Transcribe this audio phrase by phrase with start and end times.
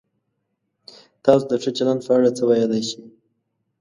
[1.23, 3.01] تاسو د ښه چلند په اړه څه ویلای شئ؟